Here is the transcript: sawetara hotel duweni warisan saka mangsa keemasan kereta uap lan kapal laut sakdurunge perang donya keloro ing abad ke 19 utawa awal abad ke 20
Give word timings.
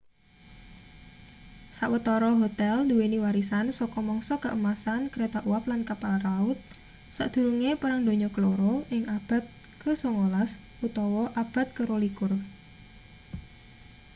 sawetara 1.77 2.29
hotel 2.41 2.75
duweni 2.89 3.17
warisan 3.25 3.65
saka 3.79 3.99
mangsa 4.09 4.33
keemasan 4.43 5.01
kereta 5.13 5.39
uap 5.49 5.63
lan 5.71 5.81
kapal 5.89 6.13
laut 6.27 6.59
sakdurunge 7.15 7.71
perang 7.81 8.01
donya 8.07 8.29
keloro 8.35 8.73
ing 8.95 9.03
abad 9.17 9.43
ke 9.81 9.91
19 10.01 10.85
utawa 10.87 11.23
awal 11.23 11.27
abad 11.43 11.67
ke 11.77 11.83
20 11.89 12.41